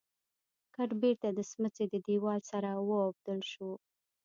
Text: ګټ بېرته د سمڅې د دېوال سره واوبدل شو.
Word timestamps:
ګټ 0.75 0.89
بېرته 1.01 1.27
د 1.33 1.39
سمڅې 1.51 1.83
د 1.89 1.93
دېوال 2.07 2.39
سره 2.51 2.69
واوبدل 2.89 3.39
شو. 3.51 3.71